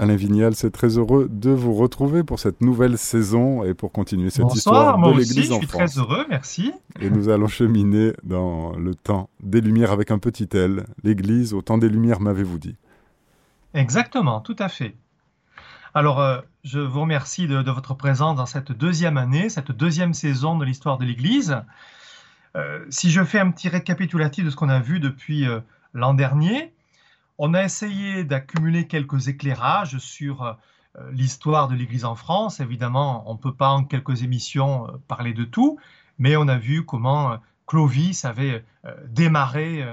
[0.00, 4.30] Alain Vignal, c'est très heureux de vous retrouver pour cette nouvelle saison et pour continuer
[4.30, 5.62] cette histoire de l'Église en France.
[5.62, 6.72] Je suis très heureux, merci.
[7.00, 10.84] Et nous allons cheminer dans le temps des Lumières avec un petit L.
[11.02, 12.76] L'Église au temps des Lumières, m'avez-vous dit
[13.74, 14.94] Exactement, tout à fait.
[15.94, 20.56] Alors, euh, je vous remercie de, votre présence dans cette deuxième année, cette deuxième saison
[20.56, 21.56] de l'histoire de l'Église.
[22.56, 25.58] Euh, si je fais un petit récapitulatif de ce qu'on a vu depuis euh,
[25.92, 26.72] l'an dernier,
[27.38, 30.52] on a essayé d'accumuler quelques éclairages sur euh,
[31.12, 32.60] l'histoire de l'Église en France.
[32.60, 35.78] Évidemment, on ne peut pas en quelques émissions euh, parler de tout,
[36.18, 38.64] mais on a vu comment euh, Clovis avait
[39.08, 39.84] démarré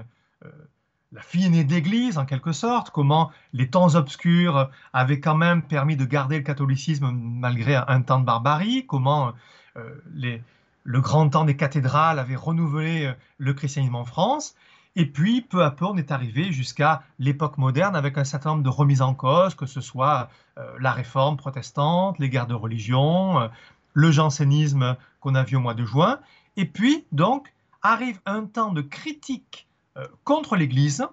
[1.11, 5.97] la fille aînée d'Église, en quelque sorte, comment les temps obscurs avaient quand même permis
[5.97, 9.33] de garder le catholicisme malgré un temps de barbarie, comment
[9.75, 14.55] le grand temps des cathédrales avait renouvelé le christianisme en France,
[14.95, 18.63] et puis, peu à peu, on est arrivé jusqu'à l'époque moderne avec un certain nombre
[18.63, 23.41] de remises en cause, que ce soit euh, la réforme protestante, les guerres de religion,
[23.41, 23.47] euh,
[23.93, 26.21] le jansénisme qu'on a vu au mois de juin.
[26.55, 31.05] Et puis, donc, arrive un temps de critique euh, contre l'Église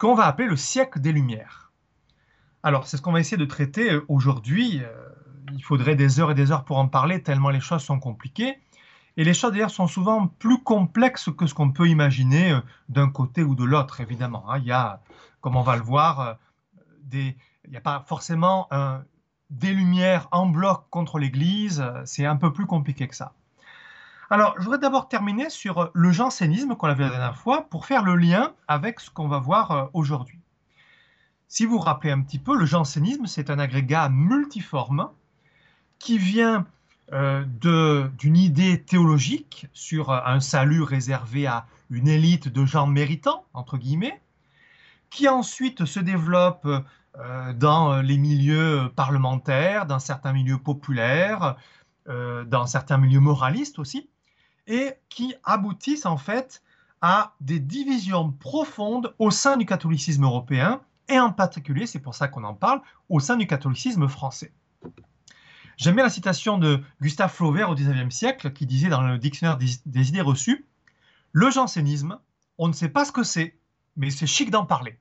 [0.00, 1.70] qu'on va appeler le siècle des Lumières.
[2.64, 4.82] Alors, c'est ce qu'on va essayer de traiter aujourd'hui.
[5.52, 8.58] il faudrait des heures et des heures pour en parler, tellement les choses sont compliquées.
[9.16, 13.10] Et les choses d'ailleurs sont souvent plus complexes que ce qu'on peut imaginer euh, d'un
[13.10, 14.50] côté ou de l'autre, évidemment.
[14.50, 14.58] Hein.
[14.58, 15.00] Il y a,
[15.40, 16.34] comme on va le voir, euh,
[17.04, 18.68] des, il n'y a pas forcément
[19.50, 21.84] des lumières en bloc contre l'Église.
[22.04, 23.34] C'est un peu plus compliqué que ça.
[24.32, 27.84] Alors, je voudrais d'abord terminer sur le jansénisme qu'on a vu la dernière fois pour
[27.84, 30.40] faire le lien avec ce qu'on va voir euh, aujourd'hui.
[31.48, 35.10] Si vous vous rappelez un petit peu, le jansénisme, c'est un agrégat multiforme
[35.98, 36.62] qui vient euh,
[37.12, 44.20] d'une idée théologique sur un salut réservé à une élite de gens méritants, entre guillemets,
[45.10, 46.66] qui ensuite se développe
[47.18, 51.56] euh, dans les milieux parlementaires, dans certains milieux populaires,
[52.08, 54.08] euh, dans certains milieux moralistes aussi,
[54.66, 56.62] et qui aboutissent en fait
[57.02, 62.28] à des divisions profondes au sein du catholicisme européen, et en particulier, c'est pour ça
[62.28, 62.80] qu'on en parle,
[63.10, 64.52] au sein du catholicisme français.
[65.76, 69.58] J'aime bien la citation de Gustave Flaubert au XIXe siècle qui disait dans le dictionnaire
[69.58, 70.66] des, idées reçues
[71.32, 72.18] Le jansénisme,
[72.58, 73.58] on ne sait pas ce que c'est,
[73.96, 74.98] mais c'est chic d'en parler.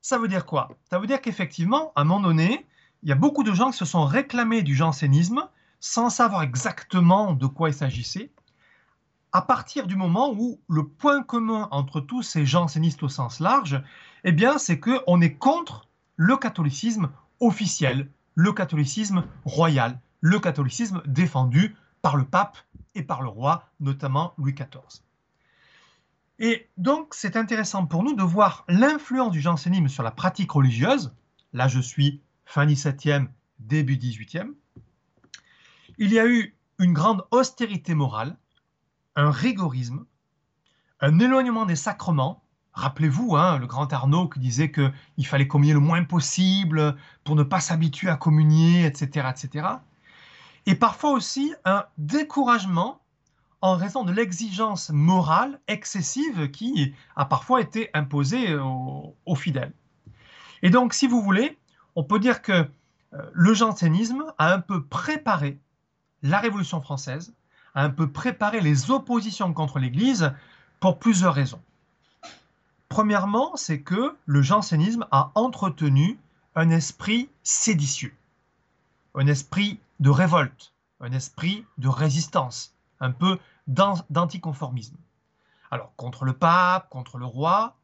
[0.00, 0.68] Ça veut dire quoi?
[0.90, 2.66] Ça veut dire qu'effectivement, à un moment donné,
[3.02, 5.48] il y a beaucoup de gens qui se sont réclamés du jansénisme
[5.80, 8.30] sans savoir exactement de quoi il s'agissait,
[9.32, 13.82] à partir du moment où le point commun entre tous ces jansénistes au sens large,
[14.24, 17.10] eh bien, c'est qu'on est contre le catholicisme
[17.40, 22.58] officiel, le catholicisme royal, le catholicisme défendu par le pape
[22.94, 25.02] et par le roi, notamment Louis XIV.
[26.38, 31.14] Et donc, c'est intéressant pour nous de voir l'influence du jansénisme sur la pratique religieuse.
[31.52, 34.52] Là, je suis fin 17e, début 18e.
[35.98, 38.36] Il y a eu une grande austérité morale,
[39.16, 40.04] un rigorisme,
[41.00, 42.44] un éloignement des sacrements,
[42.76, 46.94] Rappelez-vous, hein, le grand Arnaud qui disait qu'il fallait communier le moins possible
[47.24, 49.66] pour ne pas s'habituer à communier, etc., etc.
[50.66, 53.00] Et parfois aussi un découragement
[53.62, 59.72] en raison de l'exigence morale excessive qui a parfois été imposée aux, fidèles.
[60.60, 61.58] Et donc, si vous voulez,
[61.94, 62.66] on peut dire que euh,
[63.32, 65.58] le jansénisme a un peu préparé
[66.22, 67.32] la Révolution française,
[67.74, 70.34] a un peu préparé les oppositions contre l'Église
[70.78, 71.62] pour plusieurs raisons.
[72.88, 76.18] Premièrement, c'est que le jansénisme a entretenu
[76.54, 78.14] un esprit séditieux,
[79.14, 84.96] un esprit de révolte, un esprit de résistance, un peu d'anticonformisme.
[85.70, 87.76] Alors, contre le pape, contre le roi,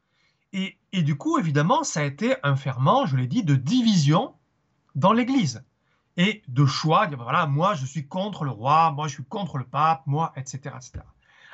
[0.52, 4.34] et, du coup, évidemment, ça a été un ferment, je l'ai dit, de division
[4.94, 5.64] dans l'Église
[6.18, 9.56] et de choix, dire voilà, moi je suis contre le roi, moi je suis contre
[9.56, 10.74] le pape, moi, etc.
[10.76, 11.04] etc.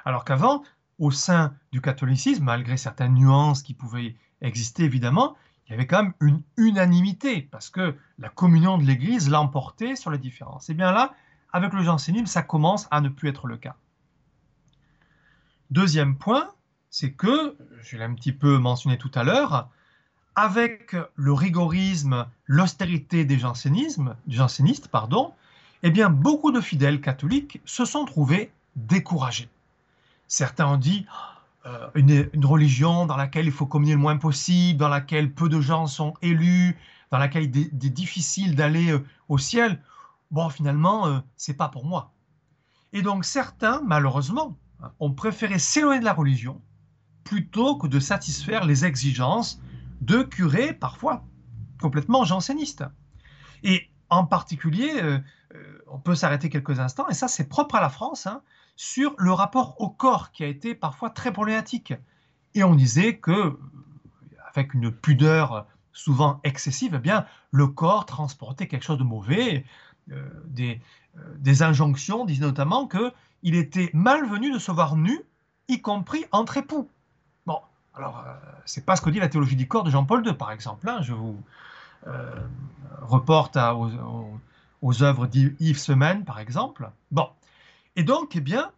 [0.05, 0.65] Alors qu'avant,
[0.99, 5.37] au sein du catholicisme, malgré certaines nuances qui pouvaient exister évidemment,
[5.67, 10.11] il y avait quand même une unanimité, parce que la communion de l'Église l'emportait sur
[10.11, 10.71] les différences.
[10.71, 11.15] Et bien là,
[11.53, 13.77] avec le jansénisme, ça commence à ne plus être le cas.
[15.71, 16.49] Deuxième point,
[16.89, 19.69] c'est que, je l'ai un petit peu mentionné tout à l'heure,
[20.35, 25.35] avec le rigorisme, l'austérité des jansénismes, du janséniste, pardon,
[25.83, 29.49] eh beaucoup de fidèles catholiques se sont trouvés découragés.
[30.29, 31.07] Certains ont dit
[31.67, 35.61] euh, une, religion dans laquelle il faut communier le moins possible, dans laquelle peu de
[35.61, 36.77] gens sont élus,
[37.11, 39.83] dans laquelle il est, difficile d'aller euh, au ciel.
[40.31, 42.13] Bon, finalement, euh, c'est pas pour moi.
[42.93, 46.61] Et donc certains, malheureusement, hein, ont préféré s'éloigner de la religion
[47.25, 49.61] plutôt que de satisfaire les exigences
[50.01, 51.25] de curés parfois
[51.81, 52.85] complètement janséniste.
[53.63, 55.19] Et en particulier, euh,
[55.87, 58.43] on peut s'arrêter quelques instants, et ça c'est propre à la France, hein,
[58.79, 61.95] sur le rapport au corps qui a été parfois très problématique.
[62.55, 63.59] Et on disait que,
[64.55, 69.65] avec une pudeur souvent excessive, eh bien, le corps transportait quelque chose de mauvais.
[70.13, 70.81] Euh, des,
[71.39, 75.23] des, injonctions disaient notamment qu'il était malvenu de se voir nu,
[75.67, 76.89] y compris entre époux.
[77.47, 77.59] Bon,
[77.95, 78.25] alors,
[78.65, 80.89] c'est pas ce que dit la théologie du corps de Jean-Paul II, par exemple.
[80.89, 81.37] Hein, je vous
[83.03, 83.91] reporte à, aux,
[84.83, 86.89] aux œuvres d'Yves Semaine, par exemple.
[87.11, 87.29] Bon.
[87.99, 88.71] Et donc, eh bien,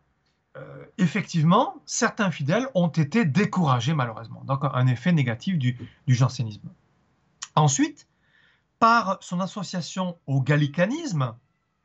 [0.56, 4.42] euh, effectivement, certains fidèles ont été découragés, malheureusement.
[4.44, 5.76] Donc, un effet négatif du,
[6.08, 6.70] jansénisme.
[7.54, 8.08] Ensuite,
[8.78, 11.34] par son association au gallicanisme,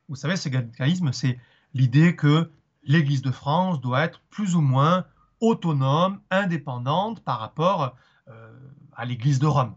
[0.08, 1.38] vous savez, ce gallicanisme, c'est
[1.74, 2.54] l'idée que
[2.84, 5.06] l'Église de France doit être plus ou moins
[5.42, 7.98] autonome, indépendante par rapport
[8.30, 8.58] euh,
[8.96, 9.76] à l'Église de Rome.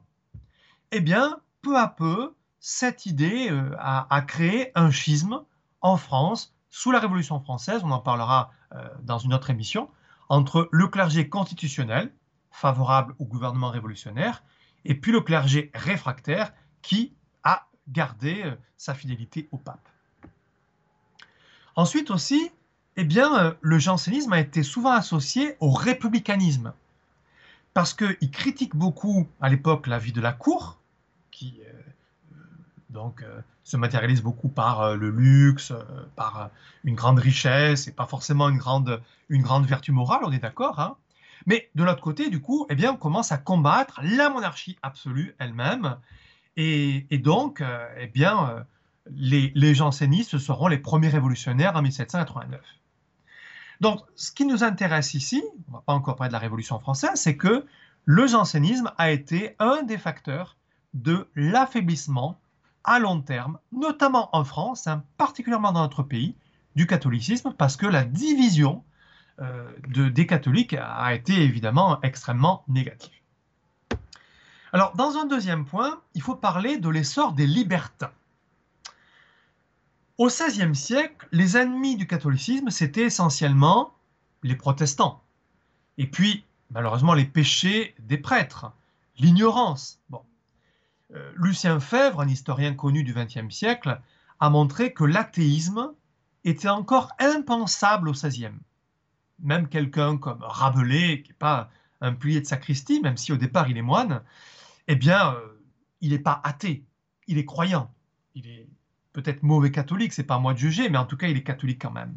[0.92, 5.42] Eh bien, peu à peu, cette idée euh, a, créé un schisme
[5.80, 9.90] en France sous la Révolution française, on en parlera euh, dans une autre émission,
[10.28, 12.12] entre le clergé constitutionnel,
[12.50, 14.42] favorable au gouvernement révolutionnaire,
[14.84, 19.88] et puis le clergé réfractaire qui a gardé euh, sa fidélité au pape.
[21.76, 22.50] Ensuite aussi,
[22.96, 26.72] eh bien, le jansénisme a été souvent associé au républicanisme,
[27.72, 30.80] parce qu'il critique beaucoup à l'époque la vie de la cour,
[31.30, 31.60] qui
[32.90, 35.82] donc euh, se matérialise beaucoup par euh, le luxe, euh,
[36.16, 36.48] par
[36.84, 40.80] une grande richesse et pas forcément une grande, une grande vertu morale, on est d'accord.
[40.80, 40.96] Hein
[41.44, 45.36] Mais de l'autre côté, du coup, eh bien, on commence à combattre la monarchie absolue
[45.38, 45.98] elle-même.
[46.56, 47.62] Et, donc,
[47.98, 48.66] eh bien,
[49.14, 52.60] les, les jansénistes seront les premiers révolutionnaires en 1789.
[53.80, 56.80] Donc, ce qui nous intéresse ici, on ne va pas encore parler de la Révolution
[56.80, 57.64] française, c'est que
[58.06, 60.56] le jansénisme a été un des facteurs
[60.94, 62.40] de l'affaiblissement
[62.88, 66.34] à long terme, notamment en France, hein, particulièrement dans notre pays,
[66.74, 68.82] du catholicisme, parce que la division
[69.40, 73.12] euh, de, des catholiques a été évidemment extrêmement négative.
[74.72, 78.12] Alors, dans un deuxième point, il faut parler de l'essor des libertins.
[80.16, 83.94] Au XVIe siècle, les ennemis du catholicisme, c'était essentiellement
[84.42, 85.22] les protestants.
[85.98, 88.72] Et puis, malheureusement, les péchés des prêtres,
[89.18, 90.00] l'ignorance.
[90.08, 90.22] Bon.
[91.14, 94.00] Euh, Lucien Fèvre, un historien connu du XXe siècle,
[94.40, 95.92] a montré que l'athéisme
[96.44, 98.50] était encore impensable au XVIe.
[99.40, 101.70] Même quelqu'un comme Rabelais, qui n'est pas
[102.00, 104.22] un plié de sacristie, même si au départ il est moine,
[104.86, 105.60] eh bien, euh,
[106.00, 106.84] il n'est pas athée,
[107.26, 107.92] il est croyant.
[108.34, 108.68] Il est
[109.12, 111.42] peut-être mauvais catholique, c'est pas à moi de juger, mais en tout cas, il est
[111.42, 112.16] catholique quand même.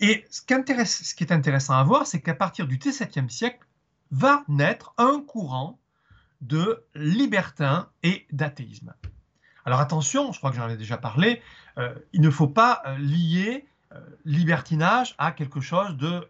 [0.00, 0.54] Et ce qui,
[0.86, 3.66] ce qui est intéressant à voir, c'est qu'à partir du XVIIe siècle,
[4.10, 5.78] va naître un courant
[6.40, 8.94] de libertin et d'athéisme.
[9.64, 11.42] Alors attention, je crois que j'en ai déjà parlé,
[11.78, 16.26] euh, il ne faut pas euh, lier euh, libertinage à quelque chose de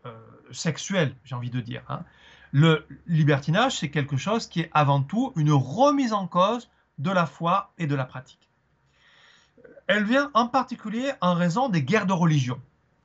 [0.50, 1.82] sexuel, j'ai envie de dire.
[1.88, 2.05] Hein.
[2.52, 7.26] Le libertinage, c'est quelque chose qui est avant tout une remise en cause de la
[7.26, 8.50] foi et de la pratique.
[9.87, 12.60] Elle vient en particulier en raison des guerres de religion,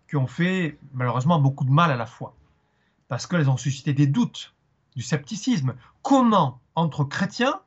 [0.09, 2.35] qui ont fait malheureusement beaucoup de mal à la foi,
[3.07, 4.53] parce qu'elles ont suscité des doutes,
[4.95, 5.75] du scepticisme.
[6.01, 7.61] Comment entre chrétiens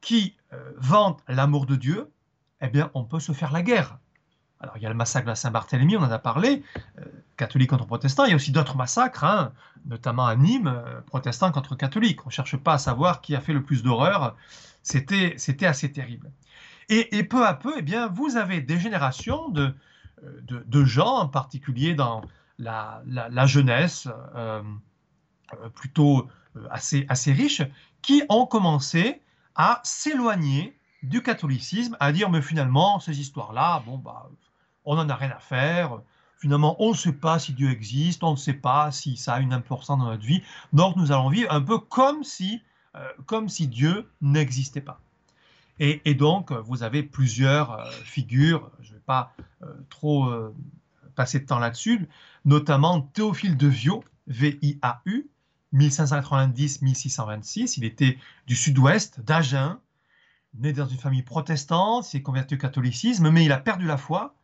[0.00, 2.10] qui euh, vantent l'amour de Dieu,
[2.60, 3.98] eh bien, on peut se faire la guerre?
[4.60, 6.62] Alors, il y a le massacre de Saint-Barthélemy, on en a parlé,
[6.98, 7.04] euh,
[7.36, 8.24] catholique contre protestant.
[8.24, 9.52] Il y a aussi d'autres massacres, hein,
[9.84, 12.24] notamment à Nîmes, euh, protestants contre catholiques.
[12.24, 14.36] On ne cherche pas à savoir qui a fait le plus d'horreur.
[14.82, 16.30] C'était, assez terrible.
[16.88, 19.74] Et, peu à peu, eh bien, vous avez des générations de,
[20.22, 22.22] de, gens, en particulier dans
[22.58, 24.06] la jeunesse,
[25.74, 26.28] plutôt
[26.70, 27.62] assez, assez riches,
[28.02, 29.20] qui ont commencé
[29.54, 34.28] à s'éloigner du catholicisme, à dire mais finalement ces histoires-là, bon bah
[34.84, 36.00] on n'en a rien à faire.
[36.38, 39.40] Finalement, on ne sait pas si Dieu existe, on ne sait pas si ça a
[39.40, 40.42] une importance dans notre vie.
[40.72, 42.62] Donc nous allons vivre un peu comme si,
[42.94, 45.00] euh, comme si Dieu n'existait pas.
[45.78, 48.70] Et, donc vous avez plusieurs euh, figures.
[48.80, 49.32] Je ne vais pas
[49.62, 50.32] euh, trop
[51.14, 52.06] passer de temps là-dessus,
[52.44, 55.30] notamment Théophile de Viau, V-I-A-U,
[55.76, 57.74] 1590-1626.
[57.78, 59.78] Il était du sud-ouest, d'Agen,
[60.54, 64.34] né dans une famille protestante, s'est converti au catholicisme, mais il a perdu la foi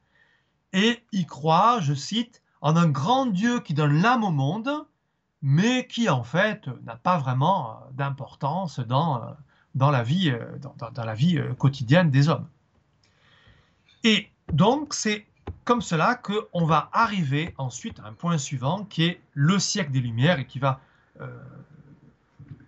[0.72, 4.70] et il croit, je cite, en un grand Dieu qui donne l'âme au monde,
[5.42, 9.26] mais qui en fait n'a pas vraiment euh, d'importance dans, euh,
[9.74, 12.46] dans, la vie, euh, dans la vie quotidienne des hommes.
[14.04, 15.26] Et donc c'est
[15.64, 20.00] comme cela qu'on va arriver ensuite à un point suivant qui est le siècle des
[20.00, 20.76] Lumières et qui va euh,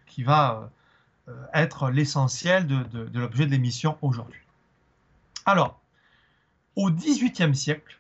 [0.07, 0.71] qui va
[1.53, 4.41] être l'essentiel de, l'objet de l'émission aujourd'hui.
[5.47, 5.81] Alors,
[6.77, 7.99] au XVIIIe siècle,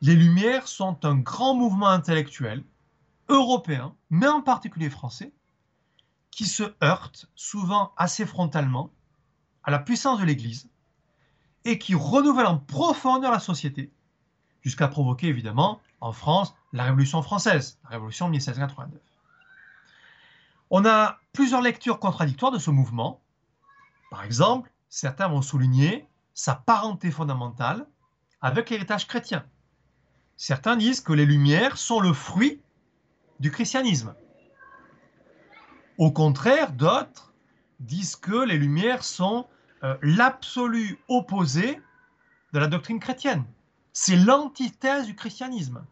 [0.00, 2.62] les Lumières sont un grand mouvement intellectuel
[3.28, 5.32] européen, mais en particulier français,
[6.30, 8.90] qui se heurte souvent assez frontalement
[9.62, 10.68] à la puissance de l'Église
[11.64, 13.90] et qui renouvelle en profondeur la société,
[14.62, 19.00] jusqu'à provoquer évidemment en France la Révolution française, la Révolution de 1789.
[20.70, 23.20] On a plusieurs lectures contradictoires de ce mouvement.
[24.10, 27.86] Par exemple, certains vont souligner sa parenté fondamentale
[28.40, 29.44] avec l'héritage chrétien.
[30.36, 32.60] Certains disent que les Lumières sont le fruit
[33.40, 34.14] du christianisme.
[35.98, 37.32] Au contraire, d'autres
[37.80, 39.46] disent que les Lumières sont
[39.82, 41.80] euh, l'absolu opposé
[42.52, 43.44] de la doctrine chrétienne.
[43.92, 45.84] C'est l'antithèse du christianisme.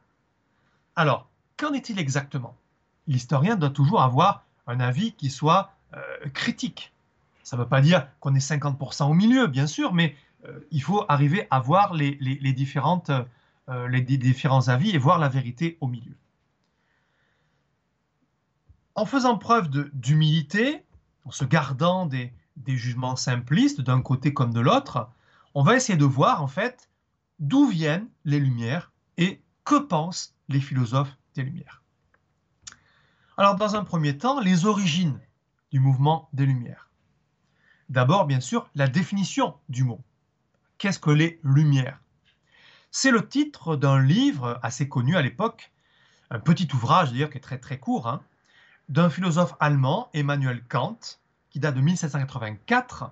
[0.97, 2.57] Alors, qu'en est-il exactement?
[3.07, 6.01] L'historien doit toujours avoir un avis qui soit euh,
[6.33, 6.93] critique.
[7.43, 10.17] Ça ne veut pas dire qu'on est 50% au milieu, bien sûr, mais
[10.47, 12.15] euh, il faut arriver à voir les,
[12.53, 13.11] différentes,
[13.69, 16.15] les différents avis et voir la vérité au milieu.
[18.95, 20.85] En faisant preuve d'humilité,
[21.25, 25.09] en se gardant des, des jugements simplistes d'un côté comme de l'autre,
[25.55, 26.89] on va essayer de voir en fait
[27.39, 31.82] d'où viennent les Lumières et que pensent les philosophes des Lumières.
[33.39, 35.19] Alors dans un premier temps, les origines
[35.71, 36.91] du mouvement des Lumières.
[37.89, 40.01] D'abord, bien sûr, la définition du mot.
[40.79, 41.99] Qu'est-ce que les Lumières?
[42.91, 45.73] C'est le titre d'un livre assez connu à l'époque,
[46.31, 48.23] un petit ouvrage d'ailleurs qui est très très court, hein,
[48.91, 50.99] d'un philosophe allemand, Emmanuel Kant,
[51.51, 53.11] qui date de 1784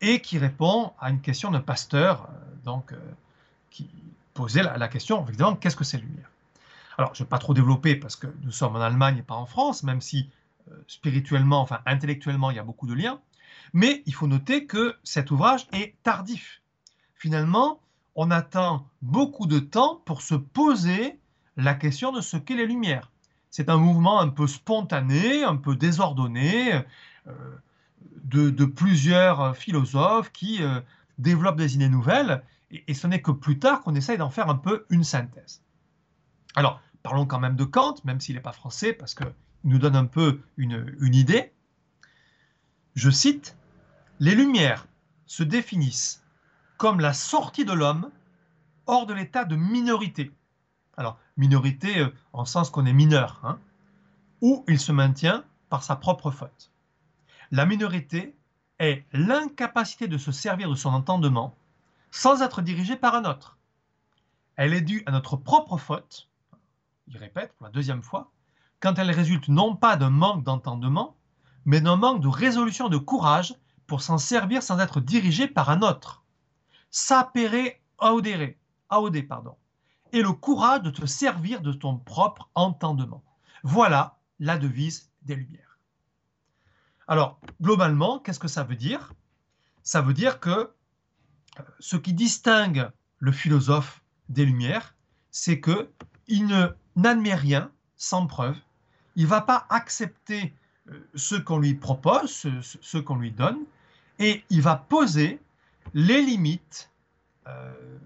[0.00, 2.28] et qui répond à une question d'un pasteur,
[2.66, 2.96] euh, euh,
[3.70, 3.90] qui
[4.34, 6.30] posait la, question, évidemment, qu'est-ce que c'est lumière
[6.98, 9.36] Alors, je ne vais pas trop développer parce que nous sommes en Allemagne et pas
[9.36, 10.28] en France, même si
[10.70, 13.20] euh, spirituellement, enfin intellectuellement, il y a beaucoup de liens.
[13.72, 16.60] Mais il faut noter que cet ouvrage est tardif.
[17.14, 17.80] Finalement,
[18.14, 21.18] on attend beaucoup de temps pour se poser
[21.56, 23.10] la question de ce qu'est les lumières.
[23.50, 26.82] C'est un mouvement un peu spontané, un peu désordonné
[28.28, 30.80] de, plusieurs philosophes qui euh,
[31.18, 34.54] développent des idées nouvelles, et, ce n'est que plus tard qu'on essaye d'en faire un
[34.54, 35.62] peu une synthèse.
[36.54, 39.32] Alors, parlons quand même de Kant, même s'il n'est pas français, parce qu'il
[39.64, 41.52] nous donne un peu une, idée.
[42.94, 43.56] Je cite,
[44.20, 44.86] Les Lumières
[45.26, 46.24] se définissent
[46.76, 48.10] comme la sortie de l'homme
[48.86, 50.32] hors de l'état de minorité.
[50.96, 53.58] Alors, minorité euh, en sens qu'on est mineur, hein,
[54.40, 56.72] où il se maintient par sa propre faute.
[57.50, 58.36] La minorité
[58.78, 61.56] est l'incapacité de se servir de son entendement
[62.10, 63.58] sans être dirigée par un autre.
[64.56, 66.28] Elle est due à notre propre faute,
[67.08, 68.30] il répète pour la deuxième fois,
[68.80, 71.16] quand elle résulte non pas d'un manque d'entendement,
[71.64, 73.54] mais d'un manque de résolution de courage
[73.86, 76.24] pour s'en servir sans être dirigé par un autre.
[76.90, 78.54] Sapere audere,
[79.28, 79.56] pardon,
[80.12, 83.24] et le courage de te servir de ton propre entendement.
[83.62, 85.78] Voilà la devise des Lumières.
[87.06, 89.14] Alors, globalement, qu'est-ce que ça veut dire?
[89.82, 94.94] Ça veut dire que euh, ce qui distingue le philosophe des Lumières,
[95.30, 95.90] c'est que
[96.28, 98.56] il n'admet rien sans preuve.
[99.16, 100.54] Il ne va pas accepter
[100.88, 103.58] euh, ce qu'on lui propose, ce, qu'on lui donne,
[104.18, 105.40] et il va poser
[105.94, 106.90] les limites,
[107.46, 107.98] euh,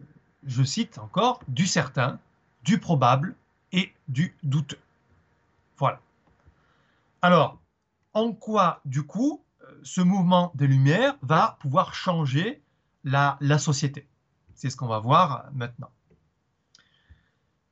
[0.45, 2.19] je cite encore, du certain,
[2.63, 3.35] du probable
[3.73, 4.79] et du douteux.
[5.77, 6.01] Voilà.
[7.23, 7.59] Alors,
[8.15, 12.63] en quoi, du coup, euh, ce mouvement des Lumières va pouvoir changer
[13.05, 14.07] la, société?
[14.55, 15.91] C'est ce qu'on va voir maintenant.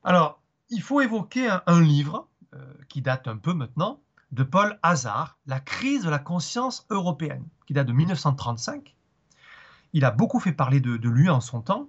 [0.02, 0.39] Alors,
[0.70, 4.00] il faut évoquer un, livre euh, qui date un peu maintenant,
[4.32, 8.94] de Paul Hazard, La crise de la conscience européenne, qui date de 1935.
[9.92, 11.88] Il a beaucoup fait parler de, de lui en son temps.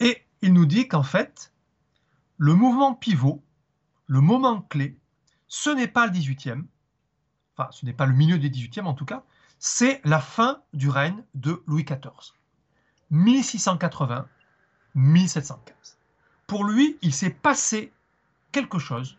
[0.00, 1.52] Et il nous dit qu'en fait,
[2.36, 3.42] le mouvement pivot,
[4.06, 4.98] le moment clé,
[5.46, 6.64] ce n'est pas le 18e,
[7.54, 9.22] enfin ce n'est pas le milieu du XVIIIe en tout cas,
[9.60, 12.32] c'est la fin du règne de Louis XIV.
[13.12, 14.26] 1680-1715.
[16.52, 17.94] Pour lui, il s'est passé
[18.52, 19.16] quelque chose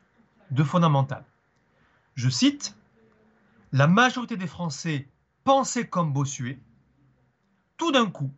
[0.51, 1.25] de fondamental.
[2.13, 2.77] Je cite,
[3.71, 5.07] La majorité des Français
[5.43, 6.59] pensaient comme Bossuet.
[7.77, 8.31] Tout d'un coup,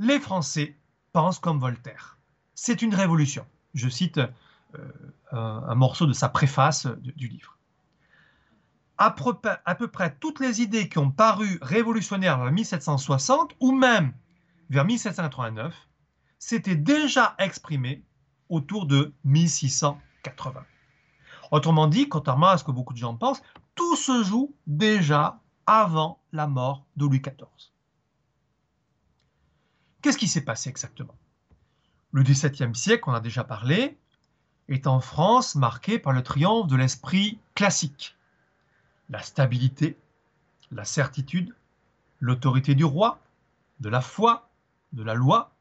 [0.00, 0.76] les Français
[1.12, 2.18] pensent comme Voltaire.
[2.56, 3.46] C'est une révolution.
[3.74, 4.90] Je cite euh,
[5.30, 7.56] un, morceau de sa préface du livre
[8.98, 14.12] à peu, près toutes les idées qui ont paru révolutionnaires vers 1760 ou même
[14.70, 15.72] vers 1789
[16.40, 18.02] s'étaient déjà exprimées
[18.50, 20.64] autour de 1680.
[21.50, 23.42] Autrement dit, contrairement à ce que beaucoup de gens pensent,
[23.74, 27.72] tout se joue déjà avant la mort de Louis XIV.
[30.02, 31.16] Qu'est-ce qui s'est passé exactement?
[32.12, 33.96] Le XVIIe siècle, on a déjà parlé,
[34.68, 38.16] est en France marqué par le triomphe de l'esprit classique.
[39.08, 39.98] La stabilité,
[40.70, 41.54] la certitude,
[42.20, 43.20] l'autorité du roi,
[43.80, 44.48] de la foi,
[44.92, 45.52] de la loi,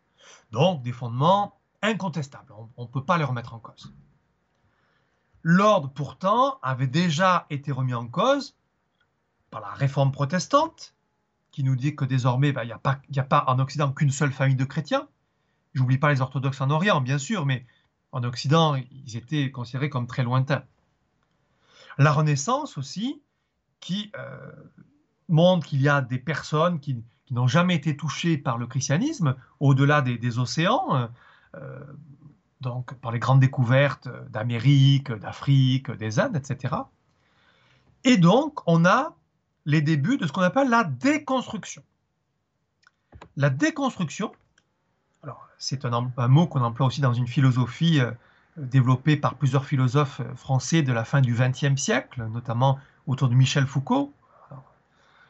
[0.51, 2.53] donc des fondements incontestables.
[2.77, 3.93] On ne peut pas les remettre en cause.
[5.43, 8.55] L'ordre, pourtant, avait déjà été remis en cause
[9.51, 10.93] par la réforme protestante,
[11.51, 12.73] qui nous dit que désormais, ben, il n'y
[13.19, 15.07] a, a, pas en Occident qu'une seule famille de chrétiens.
[15.73, 17.65] J'oublie pas les orthodoxes en Orient, bien sûr, mais
[18.11, 20.63] en Occident, ils étaient considérés comme très lointains.
[21.97, 23.21] La Renaissance aussi,
[23.79, 24.51] qui euh,
[25.27, 30.01] montre qu'il y a des personnes qui, n'ont jamais été touchées par le christianisme, au-delà
[30.01, 31.07] des, océans, euh,
[32.61, 36.75] donc par les grandes découvertes d'Amérique, d'Afrique, des Indes, etc.
[38.03, 39.15] Et donc, on a
[39.65, 41.83] les débuts de ce qu'on appelle la déconstruction.
[43.35, 44.31] La déconstruction,
[45.23, 48.11] alors c'est un, mot qu'on emploie aussi dans une philosophie euh,
[48.57, 53.35] développée par plusieurs philosophes euh, français de la fin du XXe siècle, notamment autour de
[53.35, 54.13] Michel Foucault.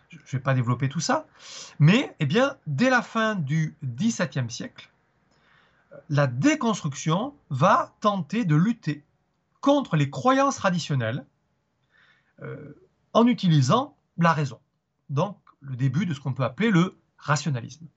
[0.10, 1.26] je ne vais pas développer tout ça,
[1.80, 4.90] mais eh bien, dès la fin du XVIIe siècle,
[6.10, 9.06] la déconstruction va tenter de lutter
[9.62, 11.26] contre les croyances traditionnelles
[12.42, 12.74] euh,
[13.14, 14.60] en utilisant la raison.
[15.10, 17.88] Donc le début de ce qu'on peut appeler le rationalisme.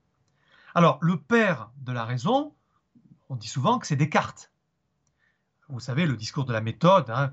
[0.75, 2.55] Alors le père de la raison,
[3.29, 4.51] on dit souvent que c'est Descartes.
[5.69, 7.33] Vous savez, le discours de la méthode, hein,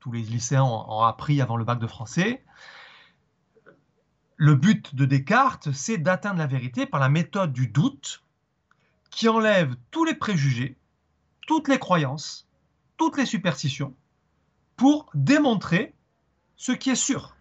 [0.00, 2.44] tous les lycéens ont appris avant le bac de français.
[4.36, 8.21] Le but de Descartes, c'est d'atteindre la vérité par la méthode du doute,
[9.12, 10.76] qui enlève tous les préjugés,
[11.46, 12.48] toutes les croyances,
[12.96, 13.94] toutes les superstitions,
[14.76, 15.94] pour démontrer
[16.56, 17.36] ce qui est sûr.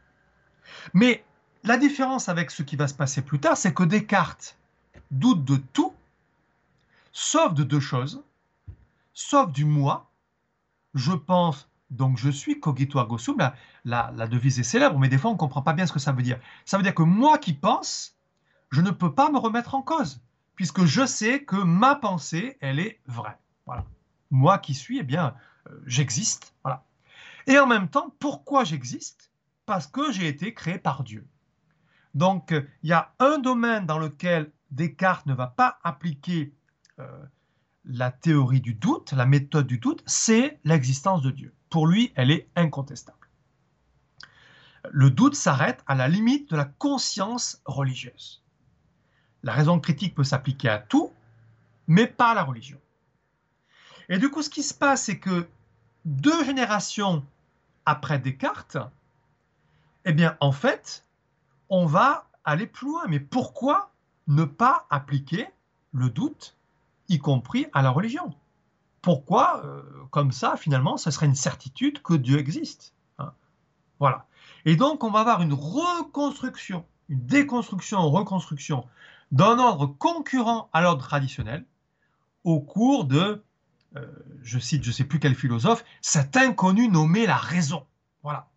[0.94, 1.24] Mais
[1.64, 4.58] la différence avec ce qui va se passer plus tard, c'est que Descartes
[5.10, 5.94] doute de tout,
[7.12, 8.24] sauf de deux choses,
[9.14, 10.12] sauf du moi,
[10.94, 13.38] je pense, donc je suis, cogito ergo sum,
[13.86, 16.00] la, la, devise est célèbre, mais des fois on ne comprend pas bien ce que
[16.00, 16.40] ça veut dire.
[16.66, 18.18] Ça veut dire que moi qui pense,
[18.72, 20.22] je ne peux pas me remettre en cause,
[20.56, 23.38] puisque je sais que ma pensée, elle est vraie.
[24.34, 25.36] Moi qui suis, eh bien,
[25.68, 26.54] euh, j'existe.
[26.64, 26.86] Voilà.
[27.48, 29.30] Et en même temps, pourquoi j'existe?
[29.66, 31.28] Parce que j'ai été créé par Dieu.
[32.14, 32.52] Donc,
[32.84, 36.54] il y a un domaine dans lequel Descartes ne va pas appliquer
[37.00, 37.06] euh,
[37.86, 41.54] la théorie du doute, la méthode du doute, c'est l'existence de Dieu.
[41.70, 43.18] Pour lui, elle est incontestable.
[44.90, 48.41] Le doute s'arrête à la limite de la conscience religieuse.
[49.44, 51.12] La raison critique peut s'appliquer à tout,
[51.88, 52.80] mais pas à la religion.
[54.10, 55.48] Et du coup, ce qui se passe, c'est que
[56.06, 57.26] deux générations
[57.86, 58.78] après Descartes,
[60.06, 61.06] eh bien, en fait,
[61.70, 63.04] on va aller plus loin.
[63.08, 63.92] Mais pourquoi
[64.28, 65.48] ne pas appliquer
[65.94, 66.56] le doute,
[67.10, 68.34] y compris à la religion?
[69.02, 73.34] Pourquoi, euh, comme ça, finalement, ce serait une certitude que Dieu existe hein?
[74.00, 74.26] Voilà.
[74.66, 78.86] Et donc, on va avoir une reconstruction, une déconstruction, reconstruction
[79.32, 81.66] d'un ordre concurrent à l'ordre traditionnel
[82.44, 83.44] au cours de,
[83.96, 84.08] euh,
[84.42, 87.86] je cite, je ne sais plus quel philosophe, cet inconnu nommé la raison.
[88.24, 88.50] Voilà.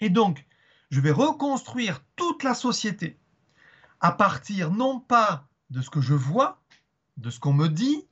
[0.00, 0.46] Et donc,
[0.90, 3.18] je vais reconstruire toute la société
[4.00, 6.60] à partir non pas de ce que je vois,
[7.16, 8.06] de ce qu'on me dit,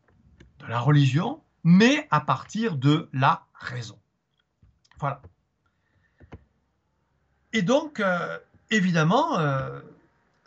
[0.61, 3.99] de la religion, mais à partir de la raison.
[4.99, 5.20] Voilà.
[7.53, 8.38] Et donc, euh,
[8.70, 9.81] évidemment, euh,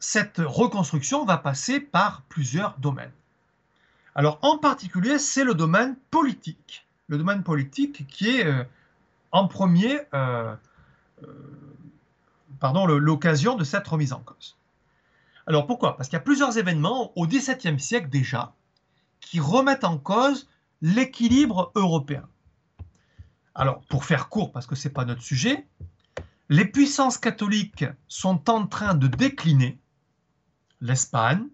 [0.03, 3.11] cette reconstruction va passer par plusieurs domaines.
[4.15, 6.85] Alors, en particulier, c'est le domaine politique.
[7.07, 8.63] Le domaine politique qui est euh,
[9.31, 10.01] en premier
[12.59, 14.57] pardon, l'occasion de cette remise en cause.
[15.47, 15.97] Alors pourquoi?
[15.97, 18.53] Parce qu'il y a plusieurs événements au XVIIe siècle déjà
[19.19, 20.47] qui remettent en cause
[20.81, 22.23] l'équilibre européen.
[23.53, 25.67] Alors pour faire court, parce que ce n'est pas notre sujet,
[26.47, 29.77] les puissances catholiques sont en train de décliner.
[30.83, 31.47] L'Espagne,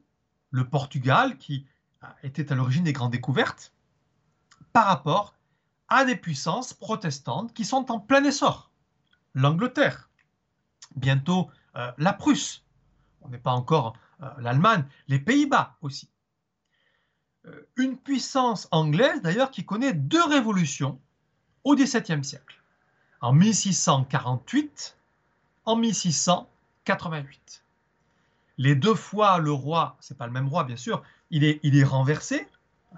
[0.49, 1.67] le Portugal, qui
[2.23, 3.71] était à l'origine des grandes découvertes,
[4.73, 5.35] par rapport
[5.87, 8.71] à des puissances protestantes qui sont en plein essor.
[9.35, 10.09] L'Angleterre,
[10.95, 12.63] bientôt euh, la Prusse,
[13.21, 16.09] on n'est pas encore euh, l'Allemagne, les Pays-Bas aussi.
[17.45, 20.99] Euh, une puissance anglaise d'ailleurs qui connaît deux révolutions
[21.63, 22.59] au XVIIe siècle,
[23.21, 24.97] en 1648,
[25.65, 27.63] en 1688.
[28.59, 31.75] Les deux fois le roi, c'est pas le même roi bien sûr, il est, il
[31.77, 32.45] est renversé,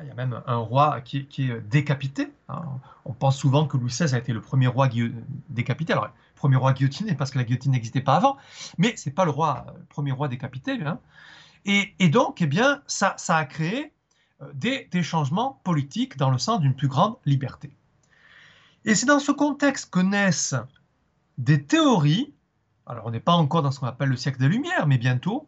[0.02, 2.32] il y a même un roi qui, est décapité.
[2.50, 2.63] Hein.
[3.06, 4.89] On pense souvent que Louis XVI a été le premier roi
[5.50, 5.93] décapité.
[5.93, 8.38] Alors, il premier roi guillotiné parce que la guillotine n'existait pas avant,
[8.80, 10.82] mais c'est pas le roi, le premier roi décapité.
[10.84, 11.00] Hein.
[11.65, 13.93] Et, donc, eh bien, ça, ça a créé
[14.54, 17.69] des, des changements politiques dans le sens d'une plus grande liberté.
[18.86, 20.56] Et c'est dans ce contexte que naissent
[21.38, 22.34] des théories,
[22.88, 25.47] alors on n'est pas encore dans ce qu'on appelle le siècle des Lumières, mais bientôt,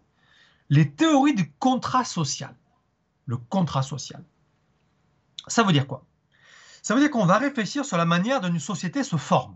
[0.70, 2.56] les théories du contrat social.
[3.26, 4.24] Le contrat social.
[5.48, 6.06] Ça veut dire quoi?
[6.82, 9.56] Ça veut dire qu'on va réfléchir sur la manière dont une société se forme.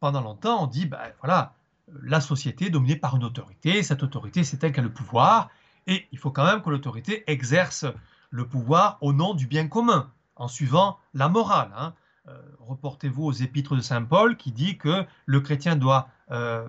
[0.00, 1.54] Pendant longtemps, on dit, ben voilà,
[2.02, 5.50] la société est dominée par une autorité, cette autorité, c'est elle qui a le pouvoir,
[5.86, 7.84] et il faut quand même que l'autorité exerce
[8.30, 11.70] le pouvoir au nom du bien commun, en suivant la morale.
[11.76, 11.94] Hein.
[12.28, 16.66] Euh, reportez-vous aux épîtres de Saint Paul qui dit que le chrétien doit euh,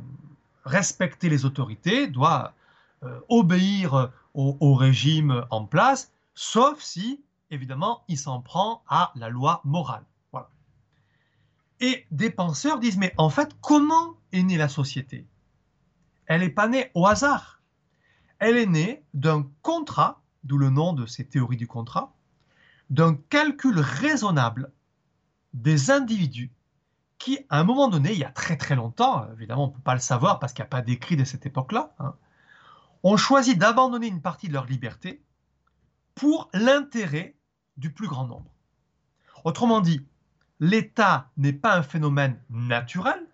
[0.65, 2.53] respecter les autorités, doit
[3.29, 10.05] obéir au, régime en place, sauf si, évidemment, il s'en prend à la loi morale.
[11.79, 15.25] Et des penseurs disent, mais en fait, comment est née la société?
[16.27, 17.59] Elle n'est pas née au hasard.
[18.37, 22.13] Elle est née d'un contrat, d'où le nom de ces théories du contrat,
[22.91, 24.71] d'un calcul raisonnable
[25.53, 26.51] des individus
[27.17, 29.81] qui, à un moment donné, il y a très très longtemps, évidemment on ne peut
[29.81, 32.15] pas le savoir parce qu'il n'y a pas d'écrit de cette époque-là, hein,
[33.03, 35.21] ont choisi d'abandonner une partie de leur liberté
[36.15, 37.35] pour l'intérêt
[37.77, 38.51] du plus grand nombre.
[39.43, 40.05] Autrement dit,
[40.59, 43.25] l'État n'est pas un phénomène naturel,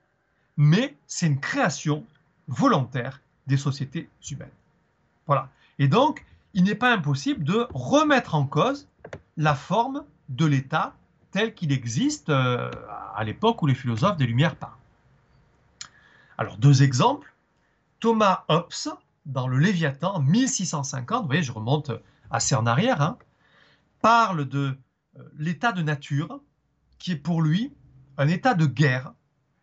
[0.55, 2.05] mais c'est une création
[2.47, 4.49] volontaire des sociétés humaines.
[5.25, 5.49] Voilà.
[5.79, 8.87] Et donc, il n'est pas impossible de remettre en cause
[9.35, 10.95] la forme de l'État
[11.31, 12.71] tel qu'il existe euh,
[13.15, 14.71] à l'époque où les philosophes des Lumières parlent.
[16.37, 17.33] Alors, deux exemples.
[17.99, 18.71] Thomas Hobbes,
[19.27, 21.91] dans le Léviathan, 1650, vous voyez, je remonte
[22.31, 23.17] assez en arrière, hein,
[24.01, 24.77] parle de
[25.17, 26.41] euh, l'état de nature
[26.97, 27.73] qui est pour lui
[28.17, 29.13] un état de guerre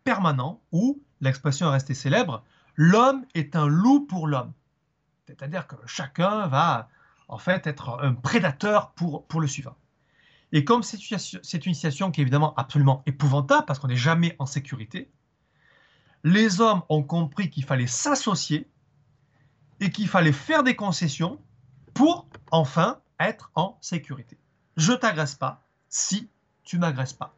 [0.03, 2.43] permanent où, l'expression est restée célèbre,
[2.75, 4.53] l'homme est un loup pour l'homme.
[5.25, 6.87] C'est-à-dire que chacun va
[7.27, 9.75] en fait être un prédateur pour, pour le suivant.
[10.51, 14.45] Et comme c'est une situation qui est évidemment absolument épouvantable parce qu'on n'est jamais en
[14.45, 15.11] sécurité,
[16.23, 18.69] les hommes ont compris qu'il fallait s'associer
[19.79, 21.39] et qu'il fallait faire des concessions
[21.93, 24.37] pour enfin être en sécurité.
[24.77, 26.29] Je t'agresse pas si
[26.63, 27.33] tu m'agresses pas.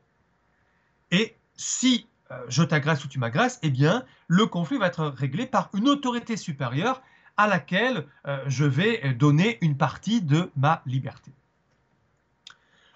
[1.12, 5.45] Et si euh, je t'agresse ou tu m'agresses, eh bien, le conflit va être réglé
[5.45, 7.02] par une autorité supérieure
[7.38, 11.32] à laquelle euh, je vais donner une partie de ma liberté.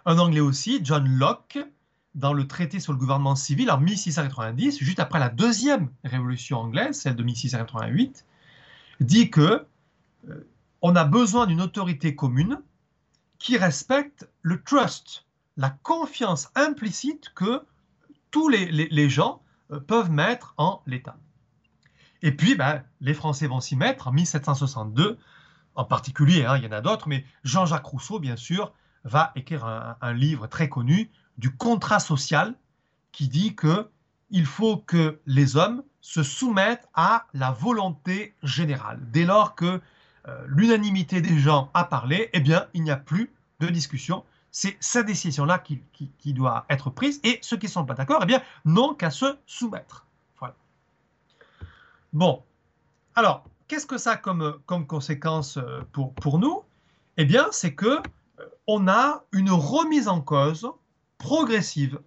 [0.06, 1.60] Un Anglais aussi, John Locke,
[2.16, 7.00] dans le traité sur le gouvernement civil en 1690, juste après la deuxième révolution anglaise,
[7.00, 8.26] celle de 1688,
[9.02, 9.66] dit que
[10.30, 10.50] euh,
[10.82, 12.62] on a besoin d'une autorité commune
[13.40, 15.26] qui respecte le trust,
[15.58, 17.64] la confiance implicite que
[18.30, 21.18] tous les, gens euh, peuvent mettre en l'État.
[22.22, 25.18] Et puis, ben, les Français vont s'y mettre en 1762,
[25.74, 28.72] en particulier, hein, il y en a d'autres, mais Jean-Jacques Rousseau, bien sûr,
[29.04, 32.54] va écrire un, livre très connu du contrat social
[33.12, 33.90] qui dit que
[34.32, 39.00] il faut que les hommes se soumettent à la volonté générale.
[39.12, 39.82] Dès lors que
[40.28, 44.24] euh, l'unanimité des gens a parlé, eh bien, il n'y a plus de discussion.
[44.52, 45.82] C'est cette décision-là qui,
[46.34, 49.38] doit être prise et ceux qui ne sont pas d'accord, eh bien, n'ont qu'à se
[49.46, 50.06] soumettre.
[50.40, 50.56] Voilà.
[52.12, 52.44] Bon.
[53.16, 56.64] Alors, qu'est-ce que ça a comme, conséquence euh, pour, pour nous?
[57.18, 58.02] Eh bien, c'est que
[58.68, 60.70] on a une remise en cause
[61.18, 62.00] progressive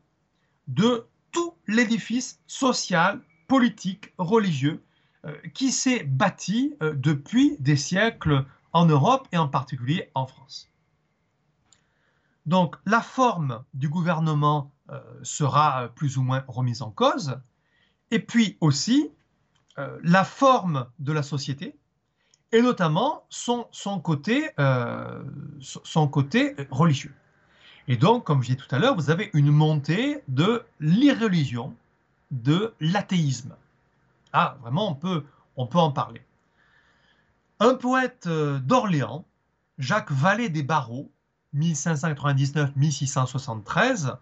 [0.67, 4.83] de tout l'édifice social, politique, religieux
[5.27, 10.71] euh, qui s'est bâti euh, depuis des siècles en Europe et en particulier en France.
[12.47, 17.41] Donc la forme du gouvernement euh, sera plus ou moins remise en cause,
[18.11, 19.11] et puis aussi
[20.05, 21.77] la forme de la société,
[22.53, 23.67] et notamment son,
[24.01, 24.51] côté
[26.71, 27.13] religieux.
[27.89, 31.75] Et donc, comme je disais tout à l'heure, vous avez une montée de l'irreligion,
[32.31, 33.55] de l'athéisme.
[34.33, 35.25] Ah, vraiment, on peut,
[35.57, 36.23] on peut en parler.
[37.61, 39.27] Un poète euh, d'Orléans,
[39.79, 41.11] Jacques Vallée des Barreaux,
[41.55, 44.17] 1599-1673,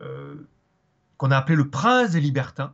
[0.00, 0.48] euh,
[1.18, 2.72] qu'on a appelé le prince des libertins,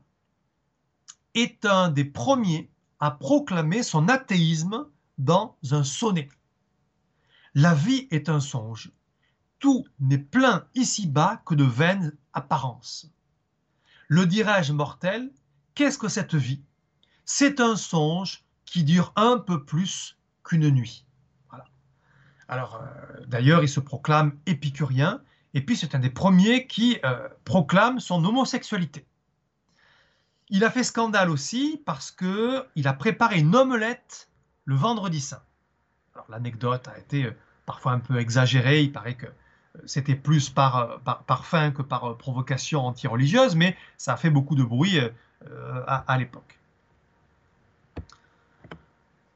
[1.35, 4.87] est un des premiers a proclamé son athéisme
[5.19, 6.29] dans un sonnet.
[7.55, 8.91] La vie est un songe.
[9.59, 13.11] Tout n'est plein ici-bas que de vaines apparences.
[14.07, 15.31] Le dirais-je mortel,
[15.75, 16.63] qu'est-ce que cette vie?
[17.25, 21.05] C'est un songe qui dure un peu plus qu'une nuit.
[22.49, 25.21] Alors, euh, d'ailleurs, il se proclame épicurien,
[25.53, 29.07] et puis c'est un des premiers qui euh, proclame son homosexualité.
[30.49, 34.31] Il a fait scandale aussi parce que il a préparé une omelette
[34.65, 35.43] le vendredi saint.
[36.15, 37.31] Alors l'anecdote a été
[37.67, 38.83] parfois un peu exagérée.
[38.83, 39.27] Il paraît que
[39.87, 44.65] c'était plus par, par, faim que par provocation anti-religieuse, mais ça a fait beaucoup de
[44.65, 44.99] bruit
[45.87, 46.59] à l'époque.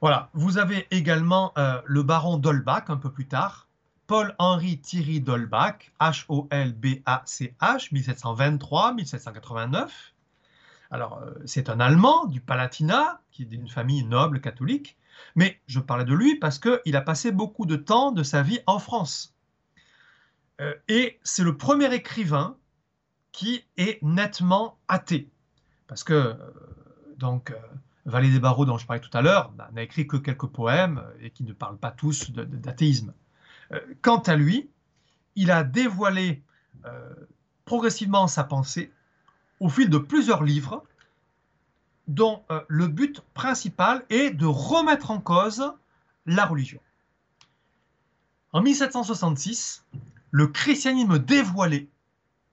[0.03, 3.69] Voilà, vous avez également euh, le baron d'Holbach un peu plus tard,
[4.09, 9.91] Paul-Henri Thierry d'Holbach, H-O-L-B-A-C-H, 1723-1789.
[10.91, 14.97] Alors, euh, c'est un Allemand du Palatinat, qui est d'une famille noble catholique,
[15.37, 18.59] mais je parlais de lui parce qu'il a passé beaucoup de temps de sa vie
[18.67, 19.37] en France.
[20.61, 22.57] Euh, et c'est le premier écrivain
[23.33, 25.29] qui est nettement athée.
[25.87, 26.37] Parce que,
[27.17, 27.53] donc,
[28.05, 31.31] Vallée des Barreaux, dont je parlais tout à l'heure, n'a écrit que quelques poèmes et
[31.31, 33.15] qui ne parlent pas tous d'athéisme.
[33.73, 34.69] Euh, quant à lui,
[35.37, 36.43] il a dévoilé
[36.85, 37.15] euh,
[37.65, 38.93] progressivement sa pensée
[39.61, 40.83] au fil de plusieurs livres
[42.09, 45.73] dont euh, le but principal est de remettre en cause
[46.27, 46.81] la religion.
[48.53, 49.85] En 1766,
[50.33, 51.89] le christianisme dévoilé,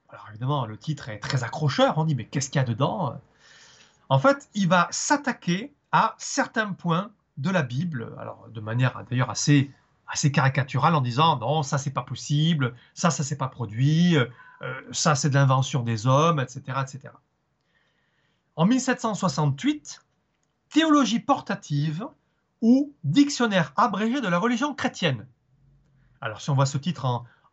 [0.09, 3.19] alors évidemment le titre est très accrocheur, on dit mais qu'est-ce qu'il y a dedans?
[4.09, 8.11] En fait, il va s'attaquer à certains points de la Bible,
[8.53, 9.71] de manière d'ailleurs assez,
[10.33, 14.25] caricaturale en disant non, ça c'est pas possible, ça ça s'est pas produit, euh,
[14.91, 17.13] ça c'est de l'invention des hommes, etc., etc.
[18.57, 20.03] En 1768,
[20.69, 22.05] Théologie portative
[22.61, 25.25] ou Dictionnaire abrégé de la religion chrétienne.
[26.19, 27.05] Alors si on voit ce titre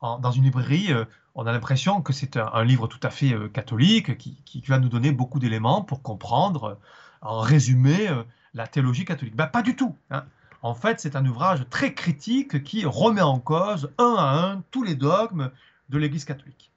[0.02, 1.04] dans une librairie, euh,
[1.34, 4.88] on a l'impression que c'est un, livre tout à fait euh, catholique qui, va nous
[4.88, 6.74] donner beaucoup d'éléments pour comprendre, euh,
[7.22, 8.08] en résumé,
[8.54, 9.34] la théologie catholique.
[9.34, 9.96] Ben, pas du tout.
[10.10, 10.24] Hein.
[10.62, 14.82] En fait, c'est un ouvrage très critique qui remet en cause un à un tous
[14.82, 15.50] les dogmes
[15.88, 16.70] de l'Église catholique.